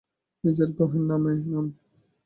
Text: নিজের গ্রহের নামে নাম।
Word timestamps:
নিজের 0.43 0.69
গ্রহের 0.75 1.03
নামে 1.09 1.33
নাম। 1.45 1.65